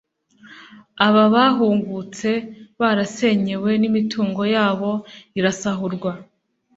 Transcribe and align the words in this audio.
Aba 1.07 1.23
bahungutse 1.33 2.29
barasenyewe 2.81 3.71
n’imitungo 3.81 4.41
yabo 4.55 4.91
irasahurwa 5.39 6.11